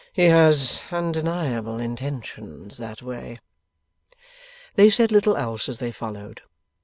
[0.13, 3.37] 'He has undeniable intentions that way.'
[4.73, 6.41] They said little else as they followed.